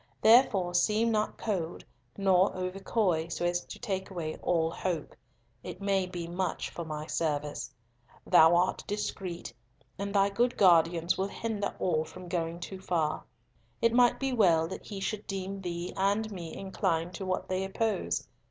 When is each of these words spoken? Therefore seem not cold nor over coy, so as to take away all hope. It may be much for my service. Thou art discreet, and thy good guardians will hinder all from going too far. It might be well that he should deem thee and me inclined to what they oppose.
Therefore 0.19 0.73
seem 0.73 1.11
not 1.11 1.37
cold 1.37 1.85
nor 2.17 2.55
over 2.57 2.79
coy, 2.79 3.27
so 3.27 3.45
as 3.45 3.63
to 3.65 3.77
take 3.77 4.09
away 4.09 4.35
all 4.37 4.71
hope. 4.71 5.15
It 5.61 5.79
may 5.79 6.07
be 6.07 6.27
much 6.27 6.71
for 6.71 6.83
my 6.83 7.05
service. 7.05 7.71
Thou 8.25 8.55
art 8.55 8.83
discreet, 8.87 9.53
and 9.99 10.11
thy 10.11 10.31
good 10.31 10.57
guardians 10.57 11.19
will 11.19 11.27
hinder 11.27 11.75
all 11.77 12.03
from 12.03 12.27
going 12.29 12.59
too 12.61 12.81
far. 12.81 13.25
It 13.79 13.93
might 13.93 14.19
be 14.19 14.33
well 14.33 14.67
that 14.69 14.87
he 14.87 14.99
should 14.99 15.27
deem 15.27 15.61
thee 15.61 15.93
and 15.95 16.31
me 16.31 16.57
inclined 16.57 17.13
to 17.13 17.25
what 17.27 17.47
they 17.47 17.63
oppose. 17.63 18.27